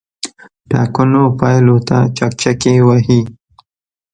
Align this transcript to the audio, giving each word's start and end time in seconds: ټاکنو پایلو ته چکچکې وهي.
ټاکنو 0.69 1.23
پایلو 1.39 1.77
ته 1.87 1.97
چکچکې 2.17 2.75
وهي. 2.87 3.21